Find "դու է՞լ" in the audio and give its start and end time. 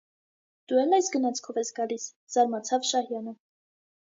0.71-0.95